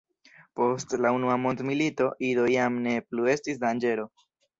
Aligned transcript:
Post 0.59 0.95
la 1.05 1.09
unua 1.17 1.35
mondmilito 1.41 2.07
Ido 2.29 2.45
jam 2.53 2.79
ne 2.87 2.95
plu 3.11 3.29
estis 3.35 3.61
danĝero. 3.67 4.09